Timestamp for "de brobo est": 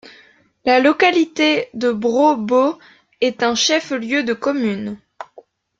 1.75-3.43